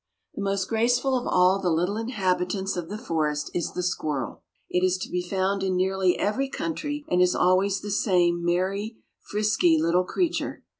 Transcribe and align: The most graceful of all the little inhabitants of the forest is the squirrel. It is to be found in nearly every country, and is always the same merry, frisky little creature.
The 0.33 0.41
most 0.41 0.67
graceful 0.67 1.15
of 1.15 1.27
all 1.27 1.59
the 1.59 1.69
little 1.69 1.95
inhabitants 1.95 2.75
of 2.75 2.89
the 2.89 2.97
forest 2.97 3.51
is 3.53 3.73
the 3.73 3.83
squirrel. 3.83 4.41
It 4.67 4.83
is 4.83 4.97
to 4.97 5.11
be 5.11 5.21
found 5.21 5.61
in 5.61 5.75
nearly 5.75 6.17
every 6.17 6.49
country, 6.49 7.05
and 7.07 7.21
is 7.21 7.35
always 7.35 7.81
the 7.81 7.91
same 7.91 8.43
merry, 8.43 8.97
frisky 9.19 9.79
little 9.79 10.03
creature. 10.05 10.63